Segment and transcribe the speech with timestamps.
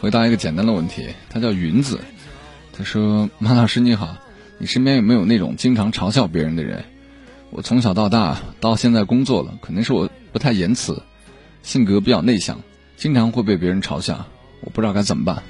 [0.00, 2.00] 回答一个简单的问题，他叫云子，
[2.72, 4.16] 他说：“马老师你好，
[4.58, 6.84] 你身边有没有那种经常嘲笑别人的人？
[7.50, 11.02] 我从小到大到现在工作了，可能是我不太言辞，
[11.62, 12.60] 性格比较内向，
[12.96, 14.26] 经常会被别人嘲笑，
[14.60, 15.42] 我不知道该怎么办。”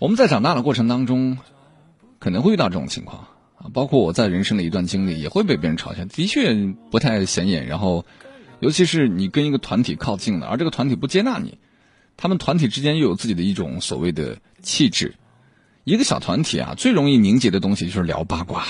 [0.00, 1.38] 我们在长大的过程当中，
[2.18, 3.26] 可能会遇到这种情况
[3.58, 6.54] 啊，包括我在人生的一段经历，也会被别人嘲笑，的确
[6.90, 7.66] 不太显眼。
[7.66, 8.06] 然后，
[8.60, 11.58] 尤其是你跟一个团体靠近了，而这个团体不接纳你，
[12.18, 15.14] 他们团体之间又有自己的一种所谓的气质。
[15.84, 18.66] 一个小团体啊，最容易凝结的东西就是聊八卦，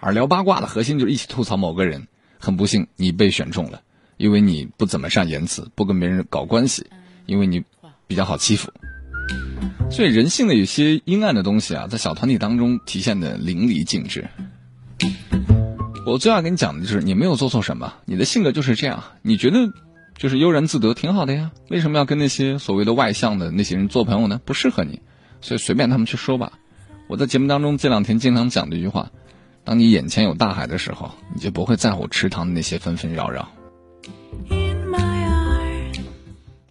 [0.00, 2.08] 而聊八卦的核心就是一起吐槽某个人。
[2.40, 3.82] 很不幸，你被选中了，
[4.16, 6.86] 因为你不怎么善言辞，不跟别人搞关系，
[7.26, 7.62] 因为你
[8.06, 8.72] 比较好欺负。
[9.90, 14.24] 所以人性的有些阴暗的东西啊，在小团体当中体现的淋漓尽致。
[16.06, 19.02] 我最要跟你讲的就是，你没有做错什么，你的性格就是这样。
[19.22, 19.58] 你觉得
[20.18, 21.52] 就是悠然自得，挺好的呀。
[21.70, 24.40] 为什么要跟那些所谓的外向的那些人做朋友呢？
[24.44, 25.00] 不适合你，
[25.40, 26.52] 所以随便他们去说吧。
[27.06, 29.10] 我在节目当中这两天经常讲的一句话：
[29.64, 33.48] 当你眼前有大海的时候，你就不会在乎池塘的那些纷纷扰扰。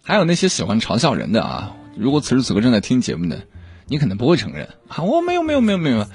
[0.02, 1.74] 还有那些喜欢嘲笑人的啊。
[1.96, 3.42] 如果此时此刻正在听节目的，
[3.86, 6.06] 你可能不会承认啊，我没有没有没有没有，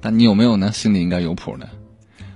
[0.00, 0.72] 但你有没有呢？
[0.72, 1.68] 心里应该有谱的，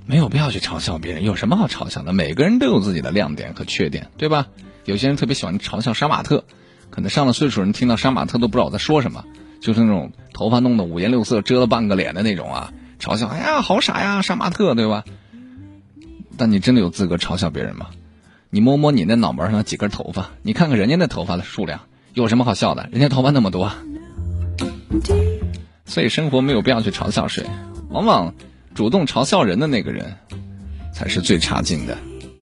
[0.06, 2.12] 没有必要去嘲笑别人，有什么好嘲笑的？
[2.12, 4.48] 每个人都有自己的亮点和缺点，对吧？
[4.84, 6.44] 有些人特别喜欢嘲笑杀马特，
[6.91, 9.24] 可能上了岁数人听到杀马特都不知道我在说什么，
[9.61, 15.05] 就是那种头发弄得五颜六色、遮了半个脸的那种啊，嘲笑，哎呀，好傻呀，杀马特，对吧？
[16.36, 17.86] 但你真的有资格嘲笑别人吗？
[18.50, 21.80] 你摸摸你那脑门上几根头发，你看看人家那头发的数量。
[22.12, 22.89] 有什么好笑的？
[22.92, 23.72] 人家头发那么多，
[25.84, 27.44] 所以生活没有必要去嘲笑谁。
[27.89, 28.34] 往往
[28.75, 30.12] 主动嘲笑人的那个人，
[30.92, 31.97] 才是最差劲的。